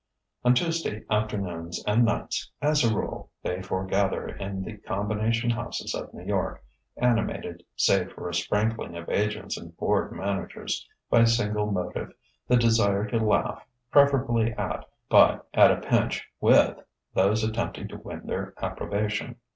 [0.43, 6.11] On Tuesday afternoons and nights (as a rule) they foregather in the "combination houses" of
[6.11, 6.63] New York,
[6.97, 12.11] animated (save for a sprinkling of agents and bored managers) by a single motive,
[12.47, 13.61] the desire to laugh
[13.91, 16.77] preferably at, but at a pinch with,
[17.13, 19.35] those attempting to win their approbation.